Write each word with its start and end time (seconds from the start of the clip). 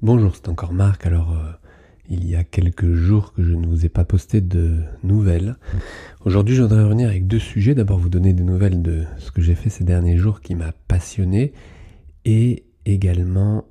Bonjour, 0.00 0.36
c'est 0.36 0.48
encore 0.48 0.72
Marc. 0.72 1.06
Alors, 1.06 1.32
euh, 1.32 1.50
il 2.08 2.24
y 2.24 2.36
a 2.36 2.44
quelques 2.44 2.94
jours 2.94 3.32
que 3.32 3.42
je 3.42 3.52
ne 3.52 3.66
vous 3.66 3.84
ai 3.84 3.88
pas 3.88 4.04
posté 4.04 4.40
de 4.40 4.76
nouvelles. 5.02 5.56
Aujourd'hui, 6.24 6.54
je 6.54 6.62
voudrais 6.62 6.84
revenir 6.84 7.08
avec 7.08 7.26
deux 7.26 7.40
sujets. 7.40 7.74
D'abord, 7.74 7.98
vous 7.98 8.08
donner 8.08 8.32
des 8.32 8.44
nouvelles 8.44 8.80
de 8.80 9.02
ce 9.18 9.32
que 9.32 9.42
j'ai 9.42 9.56
fait 9.56 9.70
ces 9.70 9.82
derniers 9.82 10.16
jours 10.16 10.40
qui 10.40 10.54
m'a 10.54 10.70
passionné 10.86 11.52
et 12.24 12.64
également 12.86 13.64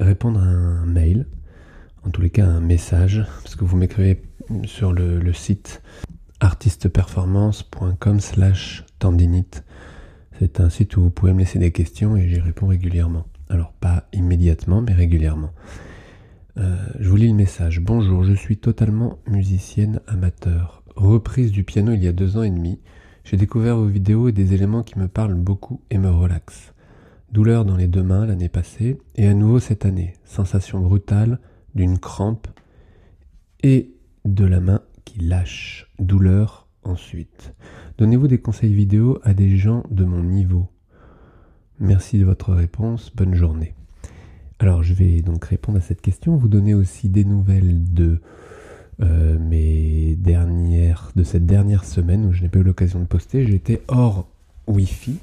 répondre 0.00 0.38
à 0.38 0.48
un 0.48 0.84
mail, 0.84 1.28
en 2.02 2.10
tous 2.10 2.20
les 2.20 2.28
cas 2.28 2.44
un 2.44 2.60
message, 2.60 3.24
parce 3.42 3.56
que 3.56 3.64
vous 3.64 3.78
m'écrivez 3.78 4.22
sur 4.64 4.92
le, 4.92 5.32
site 5.32 5.80
artisteperformance.com 6.40 8.20
slash 8.20 8.84
tendinite. 8.98 9.64
C'est 10.38 10.60
un 10.60 10.68
site 10.68 10.94
où 10.98 11.04
vous 11.04 11.10
pouvez 11.10 11.32
me 11.32 11.38
laisser 11.38 11.58
des 11.58 11.72
questions 11.72 12.18
et 12.18 12.28
j'y 12.28 12.38
réponds 12.38 12.66
régulièrement. 12.66 13.24
Alors 13.48 13.72
pas 13.72 14.08
immédiatement, 14.12 14.80
mais 14.80 14.92
régulièrement. 14.92 15.50
Euh, 16.56 16.76
je 16.98 17.08
vous 17.08 17.16
lis 17.16 17.28
le 17.28 17.34
message. 17.34 17.80
Bonjour, 17.80 18.24
je 18.24 18.34
suis 18.34 18.56
totalement 18.56 19.18
musicienne 19.26 20.00
amateur. 20.06 20.82
Reprise 20.94 21.50
du 21.50 21.64
piano 21.64 21.92
il 21.92 22.02
y 22.02 22.08
a 22.08 22.12
deux 22.12 22.36
ans 22.36 22.42
et 22.42 22.50
demi. 22.50 22.80
J'ai 23.24 23.36
découvert 23.36 23.76
vos 23.76 23.86
vidéos 23.86 24.28
et 24.28 24.32
des 24.32 24.54
éléments 24.54 24.82
qui 24.82 24.98
me 24.98 25.08
parlent 25.08 25.34
beaucoup 25.34 25.80
et 25.90 25.98
me 25.98 26.10
relaxent. 26.10 26.72
Douleur 27.32 27.64
dans 27.64 27.76
les 27.76 27.88
deux 27.88 28.02
mains 28.02 28.26
l'année 28.26 28.48
passée 28.48 28.98
et 29.16 29.26
à 29.26 29.34
nouveau 29.34 29.58
cette 29.58 29.84
année. 29.84 30.14
Sensation 30.24 30.80
brutale 30.80 31.40
d'une 31.74 31.98
crampe 31.98 32.46
et 33.62 33.90
de 34.24 34.44
la 34.44 34.60
main 34.60 34.80
qui 35.04 35.18
lâche. 35.20 35.90
Douleur 35.98 36.68
ensuite. 36.84 37.54
Donnez-vous 37.98 38.28
des 38.28 38.38
conseils 38.38 38.74
vidéo 38.74 39.18
à 39.24 39.34
des 39.34 39.56
gens 39.56 39.82
de 39.90 40.04
mon 40.04 40.22
niveau. 40.22 40.68
Merci 41.80 42.18
de 42.18 42.24
votre 42.24 42.52
réponse. 42.52 43.10
Bonne 43.16 43.34
journée. 43.34 43.74
Alors, 44.60 44.84
je 44.84 44.94
vais 44.94 45.22
donc 45.22 45.44
répondre 45.44 45.78
à 45.78 45.80
cette 45.80 46.00
question, 46.00 46.36
vous 46.36 46.46
donner 46.46 46.72
aussi 46.72 47.08
des 47.08 47.24
nouvelles 47.24 47.92
de 47.92 48.20
euh, 49.02 49.38
de 51.16 51.22
cette 51.24 51.46
dernière 51.46 51.84
semaine 51.84 52.26
où 52.26 52.32
je 52.32 52.42
n'ai 52.42 52.48
pas 52.48 52.60
eu 52.60 52.62
l'occasion 52.62 53.00
de 53.00 53.06
poster. 53.06 53.44
J'étais 53.44 53.82
hors 53.88 54.28
Wi-Fi, 54.68 55.18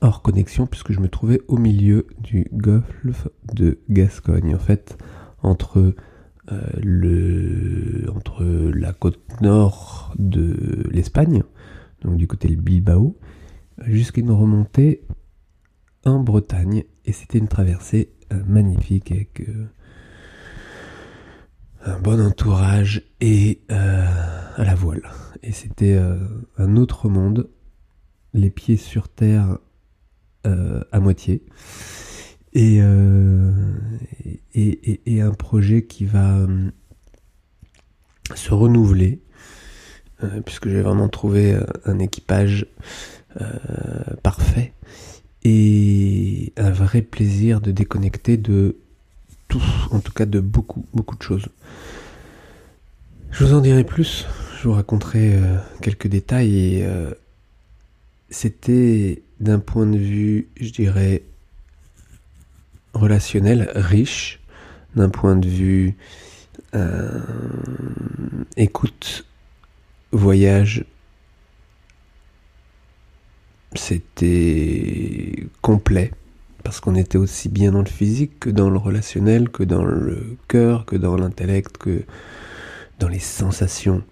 hors 0.00 0.22
connexion, 0.22 0.66
puisque 0.66 0.92
je 0.92 1.00
me 1.00 1.08
trouvais 1.08 1.42
au 1.48 1.58
milieu 1.58 2.06
du 2.22 2.48
golfe 2.52 3.28
de 3.52 3.78
Gascogne. 3.90 4.54
En 4.54 4.58
fait, 4.58 4.96
entre 5.42 5.94
euh, 6.52 6.60
le, 6.82 8.10
entre 8.14 8.44
la 8.44 8.94
côte 8.94 9.20
nord 9.42 10.14
de 10.18 10.86
l'Espagne, 10.90 11.42
donc 12.02 12.16
du 12.16 12.26
côté 12.26 12.48
de 12.48 12.60
Bilbao, 12.60 13.14
jusqu'à 13.86 14.22
une 14.22 14.30
remontée 14.30 15.02
en 16.04 16.20
Bretagne 16.20 16.84
et 17.04 17.12
c'était 17.12 17.38
une 17.38 17.48
traversée 17.48 18.12
euh, 18.32 18.42
magnifique 18.46 19.10
avec 19.10 19.40
euh, 19.40 19.66
un 21.84 21.98
bon 21.98 22.20
entourage 22.20 23.02
et 23.20 23.62
euh, 23.70 24.06
à 24.56 24.64
la 24.64 24.74
voile. 24.74 25.02
Et 25.42 25.52
c'était 25.52 25.96
un 26.58 26.76
autre 26.76 27.08
monde, 27.08 27.48
les 28.34 28.50
pieds 28.50 28.76
sur 28.76 29.08
terre 29.08 29.58
à 30.44 30.98
moitié. 30.98 31.46
Et, 32.54 32.78
et, 34.54 35.00
et, 35.06 35.20
un 35.20 35.32
projet 35.32 35.84
qui 35.86 36.04
va 36.06 36.44
se 38.34 38.52
renouveler, 38.52 39.22
puisque 40.44 40.68
j'ai 40.68 40.82
vraiment 40.82 41.08
trouvé 41.08 41.56
un 41.84 42.00
équipage 42.00 42.66
parfait 44.24 44.74
et 45.48 46.52
un 46.58 46.70
vrai 46.70 47.00
plaisir 47.00 47.60
de 47.60 47.70
déconnecter 47.70 48.36
de 48.36 48.76
tout, 49.48 49.62
en 49.90 50.00
tout 50.00 50.12
cas 50.12 50.26
de 50.26 50.40
beaucoup, 50.40 50.84
beaucoup 50.92 51.16
de 51.16 51.22
choses. 51.22 51.46
Je 53.30 53.44
vous 53.44 53.54
en 53.54 53.60
dirai 53.60 53.84
plus, 53.84 54.26
je 54.58 54.68
vous 54.68 54.74
raconterai 54.74 55.34
euh, 55.34 55.56
quelques 55.80 56.08
détails 56.08 56.54
et 56.54 56.84
euh, 56.84 57.12
c'était 58.28 59.22
d'un 59.40 59.58
point 59.58 59.86
de 59.86 59.96
vue, 59.96 60.48
je 60.60 60.70
dirais, 60.70 61.22
relationnel, 62.92 63.70
riche, 63.74 64.40
d'un 64.96 65.08
point 65.08 65.36
de 65.36 65.48
vue 65.48 65.96
euh, 66.74 67.20
écoute, 68.56 69.24
voyage, 70.12 70.84
c'était 73.74 75.46
complet 75.60 76.12
parce 76.64 76.80
qu'on 76.80 76.94
était 76.94 77.18
aussi 77.18 77.48
bien 77.48 77.72
dans 77.72 77.80
le 77.80 77.86
physique 77.86 78.40
que 78.40 78.50
dans 78.50 78.68
le 78.68 78.78
relationnel, 78.78 79.48
que 79.48 79.62
dans 79.62 79.84
le 79.84 80.36
cœur, 80.48 80.84
que 80.84 80.96
dans 80.96 81.16
l'intellect, 81.16 81.78
que 81.78 82.02
dans 82.98 83.08
les 83.08 83.20
sensations. 83.20 84.02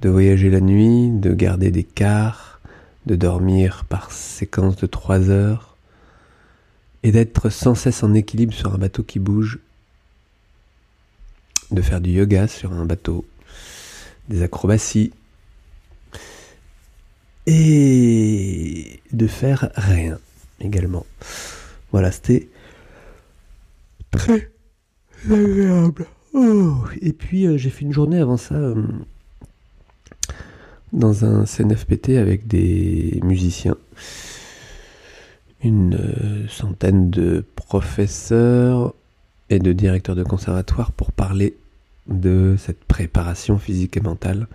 De 0.00 0.08
voyager 0.08 0.50
la 0.50 0.60
nuit, 0.60 1.10
de 1.10 1.32
garder 1.32 1.70
des 1.70 1.84
quarts, 1.84 2.60
de 3.06 3.14
dormir 3.14 3.84
par 3.88 4.10
séquence 4.10 4.76
de 4.76 4.86
trois 4.86 5.30
heures, 5.30 5.76
et 7.02 7.12
d'être 7.12 7.50
sans 7.50 7.74
cesse 7.74 8.02
en 8.02 8.14
équilibre 8.14 8.54
sur 8.54 8.74
un 8.74 8.78
bateau 8.78 9.02
qui 9.02 9.18
bouge, 9.18 9.58
de 11.70 11.82
faire 11.82 12.00
du 12.00 12.10
yoga 12.10 12.48
sur 12.48 12.72
un 12.72 12.86
bateau, 12.86 13.24
des 14.28 14.42
acrobaties, 14.42 15.12
et 17.46 19.00
de 19.12 19.26
faire 19.26 19.70
rien 19.74 20.18
également. 20.60 21.06
Voilà, 21.92 22.10
c'était 22.10 22.48
très 24.10 24.50
agréable. 25.30 26.06
Oh. 26.32 26.78
Et 27.00 27.12
puis 27.12 27.46
euh, 27.46 27.56
j'ai 27.56 27.70
fait 27.70 27.84
une 27.84 27.92
journée 27.92 28.18
avant 28.18 28.36
ça 28.36 28.56
euh, 28.56 28.82
dans 30.92 31.24
un 31.24 31.46
CNFPT 31.46 32.10
avec 32.10 32.46
des 32.46 33.20
musiciens, 33.22 33.76
une 35.62 35.94
euh, 35.94 36.48
centaine 36.48 37.10
de 37.10 37.44
professeurs 37.54 38.94
et 39.50 39.58
de 39.58 39.72
directeurs 39.72 40.16
de 40.16 40.24
conservatoire 40.24 40.92
pour 40.92 41.12
parler 41.12 41.56
de 42.06 42.56
cette 42.58 42.84
préparation 42.84 43.58
physique 43.58 43.96
et 43.96 44.00
mentale. 44.00 44.48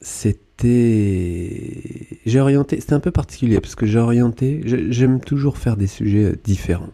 C'est 0.00 0.38
j'ai 0.62 2.40
orienté, 2.40 2.80
c'était 2.80 2.94
un 2.94 3.00
peu 3.00 3.10
particulier 3.10 3.60
parce 3.60 3.74
que 3.74 3.86
j'ai 3.86 3.98
orienté, 3.98 4.62
j'aime 4.64 5.20
toujours 5.20 5.58
faire 5.58 5.76
des 5.76 5.86
sujets 5.86 6.24
euh, 6.24 6.36
différents. 6.44 6.92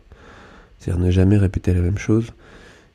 C'est-à-dire 0.78 1.04
ne 1.04 1.10
jamais 1.10 1.36
répéter 1.36 1.74
la 1.74 1.80
même 1.80 1.98
chose. 1.98 2.32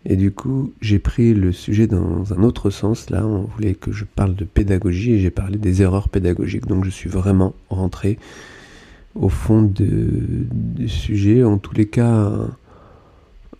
Et 0.07 0.15
du 0.15 0.31
coup, 0.31 0.73
j'ai 0.81 0.99
pris 0.99 1.33
le 1.33 1.51
sujet 1.51 1.87
dans 1.87 2.33
un 2.33 2.43
autre 2.43 2.69
sens. 2.69 3.09
Là, 3.09 3.25
on 3.25 3.43
voulait 3.43 3.73
que 3.73 3.91
je 3.91 4.05
parle 4.05 4.35
de 4.35 4.43
pédagogie 4.43 5.13
et 5.13 5.19
j'ai 5.19 5.31
parlé 5.31 5.57
des 5.57 5.81
erreurs 5.81 6.09
pédagogiques. 6.09 6.67
Donc, 6.67 6.85
je 6.85 6.89
suis 6.89 7.09
vraiment 7.09 7.55
rentré 7.69 8.19
au 9.15 9.29
fond 9.29 9.61
du 9.63 10.47
sujet. 10.87 11.43
En 11.43 11.57
tous 11.57 11.73
les 11.73 11.87
cas, 11.87 12.31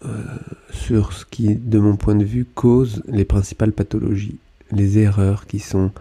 euh, 0.06 0.24
sur 0.72 1.14
ce 1.14 1.26
qui, 1.26 1.56
de 1.56 1.80
mon 1.80 1.96
point 1.96 2.16
de 2.16 2.26
vue, 2.26 2.46
cause 2.46 3.02
les 3.08 3.26
principales 3.26 3.72
pathologies, 3.72 4.38
les 4.72 5.00
erreurs 5.00 5.48
qui 5.48 5.60
sont 5.60 5.92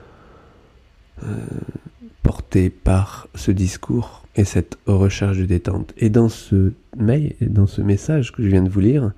porté 2.22 2.70
par 2.70 3.28
ce 3.34 3.50
discours 3.50 4.24
et 4.36 4.44
cette 4.44 4.78
recherche 4.86 5.38
de 5.38 5.44
détente. 5.44 5.92
Et 5.96 6.10
dans 6.10 6.28
ce 6.28 6.72
mail, 6.96 7.34
dans 7.40 7.66
ce 7.66 7.82
message 7.82 8.32
que 8.32 8.42
je 8.42 8.48
viens 8.48 8.62
de 8.62 8.68
vous 8.68 8.80
lire, 8.80 9.12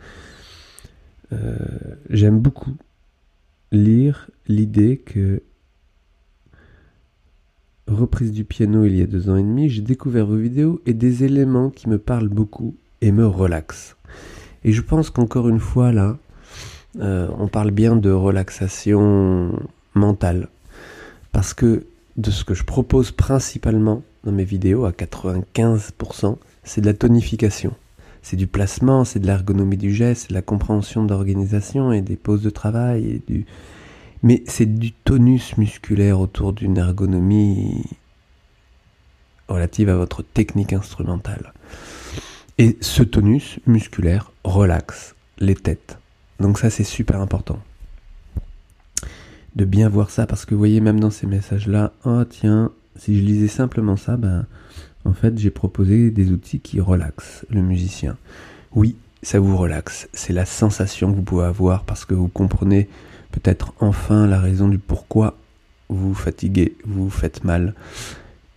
euh, 1.32 1.56
j'aime 2.10 2.38
beaucoup 2.38 2.76
lire 3.72 4.30
l'idée 4.48 4.98
que 4.98 5.42
reprise 7.86 8.32
du 8.32 8.44
piano 8.44 8.84
il 8.84 8.96
y 8.96 9.02
a 9.02 9.06
deux 9.06 9.30
ans 9.30 9.36
et 9.36 9.42
demi, 9.42 9.68
j'ai 9.68 9.82
découvert 9.82 10.26
vos 10.26 10.36
vidéos 10.36 10.80
et 10.86 10.94
des 10.94 11.24
éléments 11.24 11.70
qui 11.70 11.88
me 11.88 11.98
parlent 11.98 12.28
beaucoup 12.28 12.76
et 13.00 13.12
me 13.12 13.26
relaxent. 13.26 13.96
Et 14.64 14.72
je 14.72 14.82
pense 14.82 15.10
qu'encore 15.10 15.48
une 15.48 15.60
fois 15.60 15.92
là, 15.92 16.18
euh, 16.98 17.28
on 17.38 17.46
parle 17.46 17.70
bien 17.70 17.94
de 17.94 18.10
relaxation 18.10 19.52
mentale. 19.94 20.48
Parce 21.36 21.52
que 21.52 21.84
de 22.16 22.30
ce 22.30 22.44
que 22.44 22.54
je 22.54 22.64
propose 22.64 23.10
principalement 23.10 24.02
dans 24.24 24.32
mes 24.32 24.42
vidéos, 24.42 24.86
à 24.86 24.92
95%, 24.92 26.38
c'est 26.64 26.80
de 26.80 26.86
la 26.86 26.94
tonification. 26.94 27.74
C'est 28.22 28.38
du 28.38 28.46
placement, 28.46 29.04
c'est 29.04 29.18
de 29.18 29.26
l'ergonomie 29.26 29.76
du 29.76 29.92
geste, 29.92 30.22
c'est 30.22 30.28
de 30.30 30.34
la 30.34 30.40
compréhension 30.40 31.04
d'organisation 31.04 31.92
et 31.92 32.00
des 32.00 32.16
poses 32.16 32.40
de 32.40 32.48
travail. 32.48 33.20
Mais 34.22 34.44
c'est 34.46 34.78
du 34.78 34.92
tonus 34.92 35.58
musculaire 35.58 36.20
autour 36.20 36.54
d'une 36.54 36.78
ergonomie 36.78 37.84
relative 39.46 39.90
à 39.90 39.96
votre 39.96 40.22
technique 40.22 40.72
instrumentale. 40.72 41.52
Et 42.56 42.78
ce 42.80 43.02
tonus 43.02 43.60
musculaire 43.66 44.32
relaxe 44.42 45.14
les 45.36 45.54
têtes. 45.54 45.98
Donc 46.40 46.58
ça 46.58 46.70
c'est 46.70 46.82
super 46.82 47.20
important 47.20 47.58
de 49.56 49.64
bien 49.64 49.88
voir 49.88 50.10
ça 50.10 50.26
parce 50.26 50.44
que 50.44 50.54
vous 50.54 50.58
voyez 50.58 50.80
même 50.80 51.00
dans 51.00 51.10
ces 51.10 51.26
messages 51.26 51.66
là 51.66 51.92
oh 52.04 52.24
tiens 52.24 52.70
si 52.96 53.18
je 53.18 53.24
lisais 53.24 53.48
simplement 53.48 53.96
ça 53.96 54.16
ben 54.16 54.46
en 55.04 55.12
fait 55.12 55.38
j'ai 55.38 55.50
proposé 55.50 56.10
des 56.10 56.30
outils 56.30 56.60
qui 56.60 56.80
relaxent 56.80 57.44
le 57.50 57.62
musicien 57.62 58.16
oui 58.74 58.96
ça 59.26 59.40
vous 59.40 59.56
relaxe. 59.56 60.08
C'est 60.12 60.32
la 60.32 60.46
sensation 60.46 61.10
que 61.10 61.16
vous 61.16 61.22
pouvez 61.22 61.46
avoir 61.46 61.82
parce 61.82 62.04
que 62.04 62.14
vous 62.14 62.28
comprenez 62.28 62.88
peut-être 63.32 63.74
enfin 63.80 64.26
la 64.26 64.38
raison 64.38 64.68
du 64.68 64.78
pourquoi 64.78 65.36
vous 65.88 66.14
fatiguez, 66.14 66.76
vous 66.84 67.10
faites 67.10 67.42
mal. 67.42 67.74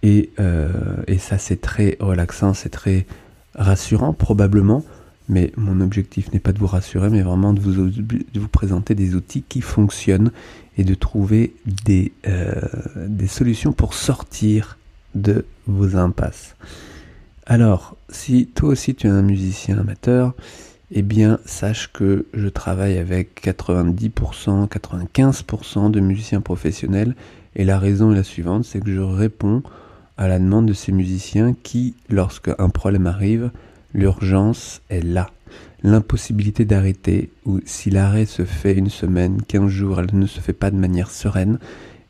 Et, 0.04 0.30
euh, 0.40 0.70
et 1.08 1.18
ça, 1.18 1.40
c'est 1.40 1.60
très 1.60 1.98
relaxant, 2.00 2.54
c'est 2.54 2.70
très 2.70 3.08
rassurant 3.56 4.14
probablement. 4.14 4.84
Mais 5.28 5.52
mon 5.58 5.82
objectif 5.82 6.32
n'est 6.34 6.40
pas 6.40 6.54
de 6.54 6.60
vous 6.60 6.68
rassurer, 6.68 7.10
mais 7.10 7.22
vraiment 7.24 7.54
de 7.54 7.60
vous 7.62 8.48
présenter 8.48 8.94
des 8.94 9.16
outils 9.16 9.44
qui 9.48 9.62
fonctionnent 9.62 10.32
et 10.80 10.86
de 10.86 10.96
trouver 10.96 11.54
des, 11.66 12.14
euh, 12.26 12.54
des 12.96 13.28
solutions 13.28 13.74
pour 13.74 13.94
sortir 13.94 14.78
de 15.14 15.46
vos 15.68 15.98
impasses. 15.98 16.56
Alors, 17.46 17.98
si 18.08 18.48
toi 18.48 18.70
aussi 18.70 18.96
tu 18.96 19.08
es 19.08 19.10
un 19.10 19.22
musicien 19.22 19.78
amateur, 19.78 20.34
eh 20.92 21.02
bien, 21.02 21.40
sache 21.46 21.92
que 21.92 22.28
je 22.34 22.48
travaille 22.48 22.98
avec 22.98 23.44
90%, 23.44 24.70
95% 24.70 25.92
de 25.92 26.00
musiciens 26.00 26.40
professionnels. 26.40 27.14
Et 27.58 27.66
la 27.66 27.78
raison 27.78 28.14
est 28.14 28.16
la 28.16 28.24
suivante, 28.24 28.64
c'est 28.64 28.80
que 28.80 28.94
je 28.96 29.02
réponds 29.02 29.64
à 30.18 30.30
la 30.30 30.40
demande 30.40 30.66
de 30.66 30.74
ces 30.74 30.94
musiciens 30.94 31.56
qui, 31.62 31.94
lorsque 32.10 32.52
un 32.58 32.70
problème 32.70 33.06
arrive, 33.06 33.52
l'urgence 33.94 34.82
est 34.90 35.04
là. 35.04 35.30
L'impossibilité 35.84 36.66
d'arrêter, 36.66 37.32
ou 37.46 37.60
si 37.66 37.90
l'arrêt 37.90 38.26
se 38.26 38.44
fait 38.44 38.74
une 38.74 38.90
semaine, 38.90 39.42
15 39.48 39.68
jours, 39.68 40.00
elle 40.00 40.14
ne 40.14 40.26
se 40.26 40.42
fait 40.42 40.54
pas 40.54 40.72
de 40.72 40.76
manière 40.76 41.10
sereine, 41.10 41.58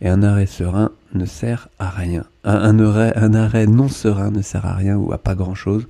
et 0.01 0.07
un 0.07 0.24
arrêt 0.24 0.45
serein 0.45 0.92
ne 1.13 1.25
sert 1.25 1.69
à 1.77 1.89
rien. 1.89 2.24
Un, 2.44 2.80
arrêt, 2.80 3.13
arrêt 3.16 3.68
non 3.68 3.89
serein 3.89 4.31
ne 4.31 4.42
sert 4.42 4.66
à 4.66 4.74
rien 4.74 4.98
ou 4.98 5.12
à 5.12 5.18
pas 5.18 5.36
grand-chose. 5.36 5.88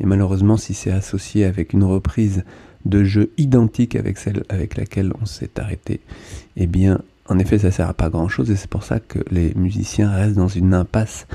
Et 0.00 0.06
malheureusement, 0.06 0.56
si 0.56 0.74
c'est 0.74 0.90
associé 0.90 1.44
avec 1.44 1.72
une 1.72 1.84
reprise 1.84 2.44
de 2.84 3.04
jeu 3.04 3.30
identique 3.38 3.94
avec 3.94 4.18
celle 4.18 4.42
avec 4.48 4.76
laquelle 4.76 5.12
on 5.20 5.26
s'est 5.26 5.60
arrêté, 5.60 6.00
eh 6.56 6.66
bien, 6.66 7.00
en 7.28 7.38
effet, 7.38 7.58
ça 7.58 7.70
sert 7.70 7.88
à 7.88 7.94
pas 7.94 8.10
grand-chose. 8.10 8.50
Et 8.50 8.56
c'est 8.56 8.70
pour 8.70 8.84
ça 8.84 9.00
que 9.00 9.20
les 9.30 9.52
musiciens 9.54 10.10
restent 10.10 10.36
dans 10.36 10.48
une 10.48 10.74
impasse 10.74 11.26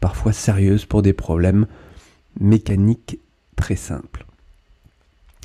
parfois 0.00 0.32
sérieuse 0.32 0.86
pour 0.86 1.02
des 1.02 1.12
problèmes 1.12 1.66
mécaniques 2.40 3.18
très 3.54 3.76
simples. 3.76 4.26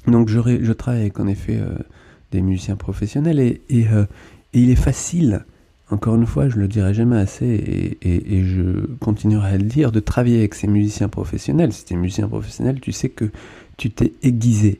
Donc, 0.07 0.30
je, 0.30 0.39
je 0.62 0.74
travaille 0.74 1.01
avec 1.01 1.19
en 1.19 1.27
effet 1.27 1.57
euh, 1.59 1.77
des 2.31 2.42
musiciens 2.42 2.75
professionnels 2.75 3.39
et, 3.39 3.62
et, 3.69 3.88
euh, 3.89 4.06
et 4.53 4.62
il 4.62 4.69
est 4.69 4.75
facile 4.75 5.45
encore 5.92 6.15
une 6.15 6.25
fois, 6.25 6.48
je 6.48 6.57
le 6.57 6.68
dirai 6.68 6.94
jamais 6.94 7.18
assez 7.18 7.98
et, 8.01 8.44
je 8.44 8.86
continuerai 9.01 9.51
à 9.51 9.57
le 9.57 9.65
dire, 9.65 9.92
de 9.92 10.00
travailler 10.00 10.39
avec 10.39 10.56
ces 10.56 10.68
musiciens 10.68 11.09
professionnels. 11.09 11.74
Si 11.74 11.86
tu 11.86 11.94
es 11.94 11.98
musicien 11.98 12.27
professionnel, 12.27 12.80
tu 12.80 12.94
sais 12.94 13.09
que 13.09 13.30
tu 13.77 13.92
t'es 13.92 14.13
aiguisé 14.24 14.80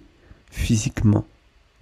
physiquement, 0.50 1.25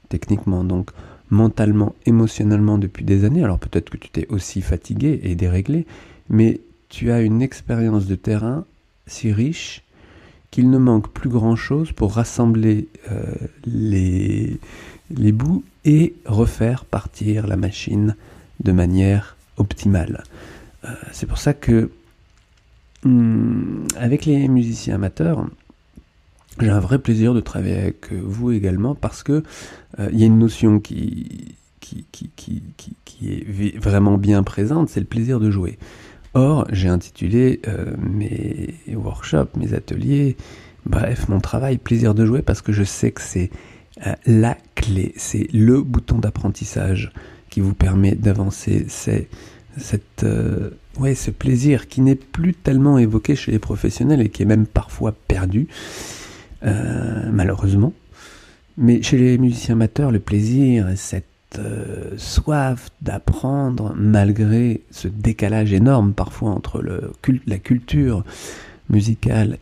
techniquement, 0.09 0.63
donc 0.63 0.89
mentalement, 1.29 1.95
émotionnellement 2.07 2.79
depuis 2.79 3.05
des 3.05 3.23
années. 3.23 3.43
Alors 3.43 3.59
peut-être 3.59 3.91
que 3.91 3.97
tu 3.97 4.09
t'es 4.09 4.27
aussi 4.29 4.61
fatigué 4.61 5.19
et 5.23 5.35
déréglé, 5.35 5.85
mais 6.29 6.59
tu 6.89 7.11
as 7.11 7.21
une 7.21 7.43
expérience 7.43 8.07
de 8.07 8.15
terrain 8.15 8.65
si 9.05 9.31
riche 9.31 9.83
qu'il 10.51 10.69
ne 10.69 10.77
manque 10.77 11.09
plus 11.09 11.29
grand-chose 11.29 11.91
pour 11.91 12.13
rassembler 12.13 12.87
euh, 13.11 13.33
les, 13.65 14.59
bouts 15.31 15.63
et 15.85 16.15
refaire 16.25 16.85
partir 16.85 17.47
la 17.47 17.55
machine 17.55 18.15
de 18.59 18.71
manière 18.71 19.37
optimale. 19.57 20.23
Euh, 20.85 20.89
c'est 21.11 21.27
pour 21.27 21.37
ça 21.37 21.53
que 21.53 21.91
hmm, 23.03 23.85
avec 23.95 24.25
les 24.25 24.47
musiciens 24.47 24.95
amateurs, 24.95 25.45
j'ai 26.59 26.69
un 26.69 26.79
vrai 26.79 26.99
plaisir 26.99 27.33
de 27.33 27.39
travailler 27.39 27.77
avec 27.77 28.11
vous 28.11 28.51
également 28.51 28.95
parce 28.95 29.23
que 29.23 29.43
euh, 29.99 30.09
il 30.11 30.19
y 30.19 30.23
a 30.23 30.25
une 30.25 30.39
notion 30.39 30.79
qui, 30.79 31.55
est 33.21 33.77
vraiment 33.77 34.17
bien 34.17 34.43
présente, 34.43 34.89
c'est 34.89 34.99
le 34.99 35.05
plaisir 35.05 35.39
de 35.39 35.51
jouer. 35.51 35.77
Or, 36.33 36.67
j'ai 36.71 36.89
intitulé 36.89 37.61
euh, 37.67 37.95
mes 37.99 38.75
workshops, 38.93 39.55
mes 39.57 39.73
ateliers, 39.73 40.37
bref, 40.85 41.27
mon 41.27 41.39
travail, 41.39 41.77
plaisir 41.77 42.13
de 42.13 42.25
jouer, 42.25 42.41
parce 42.41 42.61
que 42.61 42.71
je 42.71 42.83
sais 42.83 43.11
que 43.11 43.21
c'est 43.21 43.49
la 44.25 44.55
clé, 44.75 45.13
c'est 45.17 45.47
le 45.51 45.81
bouton 45.81 46.19
d'apprentissage 46.19 47.11
qui 47.49 47.59
vous 47.59 47.73
permet 47.73 48.15
d'avancer. 48.15 48.85
C'est 48.87 49.27
euh, 50.23 50.69
ce 51.15 51.31
plaisir 51.31 51.87
qui 51.87 52.01
n'est 52.01 52.15
plus 52.15 52.53
tellement 52.53 52.97
évoqué 52.97 53.35
chez 53.35 53.51
les 53.51 53.59
professionnels 53.59 54.21
et 54.21 54.29
qui 54.29 54.43
est 54.43 54.45
même 54.45 54.65
parfois 54.65 55.13
perdu, 55.27 55.67
euh, 56.63 57.29
malheureusement. 57.31 57.93
Mais 58.77 59.01
chez 59.01 59.17
les 59.17 59.37
musiciens 59.37 59.75
amateurs, 59.75 60.11
le 60.11 60.19
plaisir, 60.19 60.87
cette 60.95 61.25
euh, 61.57 62.11
soif 62.17 62.89
d'apprendre 63.01 63.93
malgré 63.97 64.81
ce 64.91 65.07
décalage 65.07 65.73
énorme 65.73 66.13
parfois 66.13 66.51
entre 66.51 66.81
le, 66.81 67.11
la 67.47 67.57
culture 67.57 68.23
musicale 68.89 69.57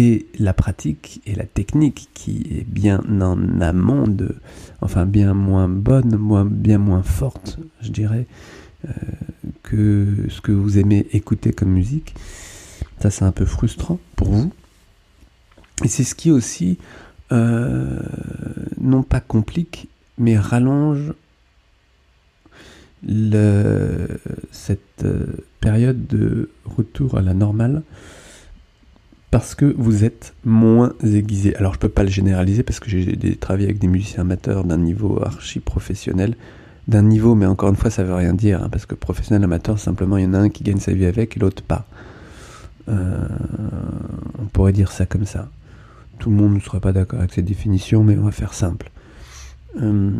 et 0.00 0.26
la 0.38 0.54
pratique 0.54 1.20
et 1.26 1.34
la 1.34 1.44
technique 1.44 2.08
qui 2.14 2.46
est 2.50 2.66
bien 2.66 3.02
en 3.20 3.60
amont 3.60 4.06
de, 4.06 4.36
enfin 4.80 5.04
bien 5.04 5.34
moins 5.34 5.68
bonne, 5.68 6.16
moins, 6.16 6.46
bien 6.46 6.78
moins 6.78 7.02
forte, 7.02 7.58
je 7.82 7.90
dirais, 7.90 8.26
euh, 8.88 8.92
que 9.62 10.06
ce 10.30 10.40
que 10.40 10.52
vous 10.52 10.78
aimez 10.78 11.06
écouter 11.12 11.52
comme 11.52 11.70
musique. 11.70 12.14
Ça 13.02 13.10
c'est 13.10 13.24
un 13.24 13.32
peu 13.32 13.44
frustrant 13.44 13.98
pour 14.16 14.28
vous. 14.28 14.50
Et 15.84 15.88
c'est 15.88 16.04
ce 16.04 16.14
qui 16.14 16.30
aussi, 16.30 16.78
euh, 17.30 18.00
non 18.80 19.02
pas 19.02 19.20
complique, 19.20 19.88
mais 20.20 20.38
rallonge 20.38 21.14
cette 24.52 25.04
euh, 25.04 25.26
période 25.60 26.06
de 26.06 26.50
retour 26.64 27.16
à 27.16 27.22
la 27.22 27.32
normale 27.32 27.82
parce 29.30 29.54
que 29.54 29.64
vous 29.78 30.04
êtes 30.04 30.34
moins 30.44 30.92
aiguisé. 31.02 31.56
Alors 31.56 31.72
je 31.72 31.78
peux 31.78 31.88
pas 31.88 32.02
le 32.02 32.10
généraliser 32.10 32.62
parce 32.62 32.78
que 32.78 32.90
j'ai 32.90 33.36
travaillé 33.36 33.64
avec 33.64 33.78
des 33.78 33.86
musiciens 33.86 34.20
amateurs 34.20 34.64
d'un 34.64 34.76
niveau 34.76 35.22
archi 35.24 35.60
professionnel, 35.60 36.36
d'un 36.86 37.02
niveau, 37.02 37.34
mais 37.34 37.46
encore 37.46 37.70
une 37.70 37.76
fois 37.76 37.90
ça 37.90 38.04
veut 38.04 38.14
rien 38.14 38.34
dire, 38.34 38.62
hein, 38.62 38.68
parce 38.70 38.84
que 38.84 38.94
professionnel 38.94 39.42
amateur 39.42 39.78
simplement 39.78 40.18
il 40.18 40.24
y 40.24 40.26
en 40.26 40.34
a 40.34 40.38
un 40.38 40.50
qui 40.50 40.62
gagne 40.62 40.80
sa 40.80 40.92
vie 40.92 41.06
avec 41.06 41.36
et 41.36 41.40
l'autre 41.40 41.62
pas. 41.62 41.86
Euh, 42.88 43.26
on 44.38 44.46
pourrait 44.46 44.72
dire 44.72 44.92
ça 44.92 45.06
comme 45.06 45.24
ça. 45.24 45.48
Tout 46.18 46.28
le 46.28 46.36
monde 46.36 46.54
ne 46.54 46.60
sera 46.60 46.80
pas 46.80 46.92
d'accord 46.92 47.20
avec 47.20 47.32
cette 47.32 47.46
définition, 47.46 48.04
mais 48.04 48.18
on 48.18 48.24
va 48.24 48.32
faire 48.32 48.52
simple. 48.52 48.90
Euh, 49.76 50.10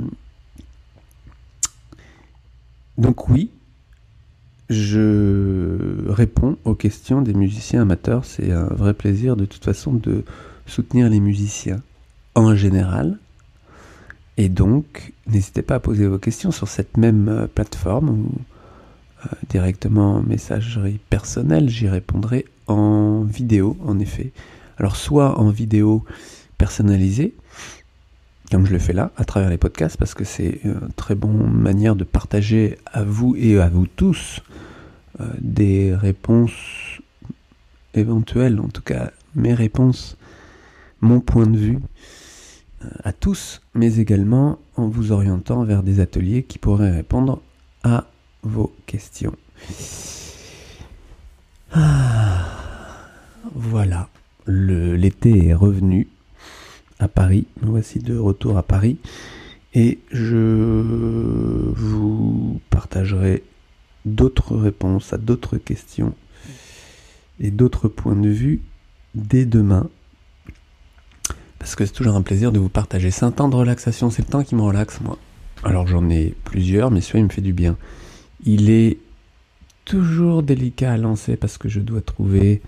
donc 2.98 3.28
oui, 3.28 3.50
je 4.68 6.08
réponds 6.08 6.56
aux 6.64 6.74
questions 6.74 7.22
des 7.22 7.34
musiciens 7.34 7.82
amateurs. 7.82 8.24
C'est 8.24 8.52
un 8.52 8.68
vrai 8.68 8.94
plaisir 8.94 9.36
de 9.36 9.44
toute 9.44 9.64
façon 9.64 9.92
de 9.92 10.24
soutenir 10.66 11.08
les 11.08 11.20
musiciens 11.20 11.82
en 12.34 12.54
général. 12.54 13.18
Et 14.36 14.48
donc, 14.48 15.12
n'hésitez 15.26 15.62
pas 15.62 15.76
à 15.76 15.80
poser 15.80 16.06
vos 16.06 16.18
questions 16.18 16.50
sur 16.50 16.68
cette 16.68 16.96
même 16.96 17.28
euh, 17.28 17.46
plateforme 17.46 18.08
ou 18.10 18.30
euh, 19.26 19.28
directement 19.48 20.16
en 20.16 20.22
messagerie 20.22 20.98
personnelle. 21.10 21.68
J'y 21.68 21.88
répondrai 21.88 22.46
en 22.66 23.22
vidéo, 23.22 23.76
en 23.84 23.98
effet. 23.98 24.32
Alors, 24.78 24.96
soit 24.96 25.38
en 25.38 25.50
vidéo 25.50 26.04
personnalisée, 26.56 27.34
comme 28.50 28.66
je 28.66 28.72
le 28.72 28.78
fais 28.78 28.92
là, 28.92 29.12
à 29.16 29.24
travers 29.24 29.48
les 29.48 29.58
podcasts, 29.58 29.96
parce 29.96 30.14
que 30.14 30.24
c'est 30.24 30.60
une 30.64 30.90
très 30.96 31.14
bonne 31.14 31.52
manière 31.52 31.94
de 31.94 32.04
partager 32.04 32.78
à 32.86 33.04
vous 33.04 33.36
et 33.36 33.60
à 33.60 33.68
vous 33.68 33.86
tous 33.86 34.40
euh, 35.20 35.28
des 35.40 35.94
réponses 35.94 37.00
éventuelles, 37.94 38.60
en 38.60 38.68
tout 38.68 38.82
cas 38.82 39.12
mes 39.36 39.54
réponses, 39.54 40.16
mon 41.00 41.20
point 41.20 41.46
de 41.46 41.56
vue 41.56 41.78
euh, 42.84 42.88
à 43.04 43.12
tous, 43.12 43.60
mais 43.74 43.98
également 43.98 44.58
en 44.76 44.88
vous 44.88 45.12
orientant 45.12 45.62
vers 45.64 45.82
des 45.82 46.00
ateliers 46.00 46.42
qui 46.42 46.58
pourraient 46.58 46.90
répondre 46.90 47.40
à 47.84 48.06
vos 48.42 48.74
questions. 48.86 49.36
Ah, 51.72 52.46
voilà, 53.54 54.08
l'été 54.46 55.46
est 55.46 55.54
revenu 55.54 56.08
à 57.00 57.08
Paris. 57.08 57.46
voici 57.62 57.98
de 57.98 58.16
retour 58.16 58.56
à 58.56 58.62
Paris. 58.62 58.98
Et 59.74 59.98
je 60.12 61.72
vous 61.74 62.60
partagerai 62.70 63.42
d'autres 64.04 64.56
réponses 64.56 65.12
à 65.12 65.18
d'autres 65.18 65.56
questions 65.56 66.14
et 67.40 67.50
d'autres 67.50 67.88
points 67.88 68.16
de 68.16 68.28
vue 68.28 68.60
dès 69.14 69.46
demain. 69.46 69.88
Parce 71.58 71.74
que 71.74 71.84
c'est 71.84 71.92
toujours 71.92 72.16
un 72.16 72.22
plaisir 72.22 72.52
de 72.52 72.58
vous 72.58 72.68
partager. 72.68 73.10
C'est 73.10 73.24
un 73.24 73.32
temps 73.32 73.48
de 73.48 73.56
relaxation, 73.56 74.10
c'est 74.10 74.22
le 74.26 74.30
temps 74.30 74.44
qui 74.44 74.54
me 74.54 74.62
relaxe, 74.62 75.00
moi. 75.00 75.18
Alors 75.62 75.86
j'en 75.86 76.08
ai 76.08 76.34
plusieurs, 76.44 76.90
mais 76.90 77.00
celui-là, 77.00 77.20
il 77.20 77.24
me 77.24 77.30
fait 77.30 77.42
du 77.42 77.52
bien. 77.52 77.76
Il 78.44 78.70
est 78.70 78.98
toujours 79.84 80.42
délicat 80.42 80.92
à 80.92 80.96
lancer 80.96 81.36
parce 81.36 81.58
que 81.58 81.68
je 81.68 81.80
dois 81.80 82.00
trouver 82.00 82.62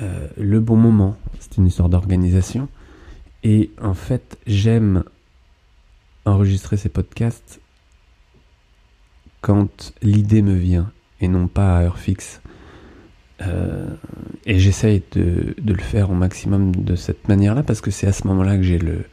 euh, 0.00 0.28
le 0.38 0.60
bon 0.60 0.76
moment. 0.76 1.16
C'est 1.38 1.58
une 1.58 1.66
histoire 1.66 1.88
d'organisation. 1.88 2.68
Et 3.42 3.70
en 3.80 3.94
fait, 3.94 4.38
j'aime 4.46 5.04
enregistrer 6.24 6.76
ces 6.76 6.88
podcasts 6.88 7.60
quand 9.40 9.94
l'idée 10.02 10.42
me 10.42 10.54
vient 10.54 10.92
et 11.20 11.28
non 11.28 11.48
pas 11.48 11.78
à 11.78 11.82
heure 11.82 11.98
fixe. 11.98 12.40
Euh, 13.42 13.88
et 14.44 14.58
j'essaye 14.58 15.02
de, 15.12 15.54
de, 15.58 15.72
le 15.72 15.80
faire 15.80 16.10
au 16.10 16.14
maximum 16.14 16.76
de 16.76 16.94
cette 16.94 17.26
manière-là 17.28 17.62
parce 17.62 17.80
que 17.80 17.90
c'est 17.90 18.06
à 18.06 18.12
ce 18.12 18.26
moment-là 18.26 18.58
que 18.58 18.62
j'ai 18.62 18.78
le 18.78 19.06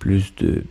plus 0.00 0.34
de 0.36 0.64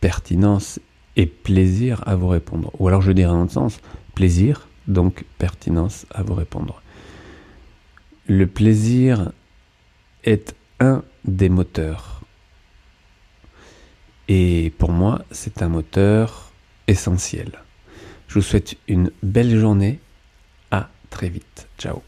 pertinence 0.00 0.80
et 1.16 1.26
plaisir 1.26 2.02
à 2.06 2.16
vous 2.16 2.28
répondre. 2.28 2.70
Ou 2.78 2.88
alors 2.88 3.02
je 3.02 3.12
dirais 3.12 3.32
en 3.32 3.48
sens, 3.48 3.80
plaisir, 4.14 4.68
donc 4.88 5.24
pertinence 5.38 6.06
à 6.10 6.22
vous 6.22 6.34
répondre. 6.34 6.82
Le 8.26 8.46
plaisir 8.46 9.32
est 10.24 10.54
un 10.80 11.02
des 11.24 11.48
moteurs. 11.48 12.13
Et 14.28 14.72
pour 14.78 14.92
moi, 14.92 15.24
c'est 15.30 15.62
un 15.62 15.68
moteur 15.68 16.50
essentiel. 16.86 17.52
Je 18.28 18.34
vous 18.34 18.42
souhaite 18.42 18.76
une 18.88 19.10
belle 19.22 19.58
journée. 19.58 20.00
À 20.70 20.88
très 21.10 21.28
vite. 21.28 21.68
Ciao. 21.78 22.02